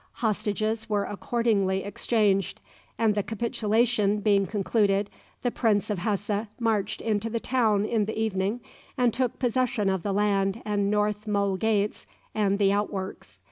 Hostages 0.13 0.89
were 0.89 1.03
accordingly 1.03 1.83
exchanged, 1.83 2.59
and 2.97 3.13
the 3.13 3.21
capitulation 3.21 4.19
being 4.19 4.47
concluded, 4.47 5.11
the 5.43 5.51
Prince 5.51 5.91
of 5.91 5.99
Hesse 5.99 6.47
marched 6.59 7.01
into 7.01 7.29
the 7.29 7.39
town 7.39 7.85
in 7.85 8.05
the 8.05 8.17
evening 8.19 8.61
and 8.97 9.13
took 9.13 9.37
possession 9.37 9.91
of 9.91 10.01
the 10.01 10.11
land 10.11 10.59
and 10.65 10.89
North 10.89 11.27
Mole 11.27 11.55
gates 11.55 12.07
and 12.33 12.57
the 12.57 12.73
outworks. 12.73 13.39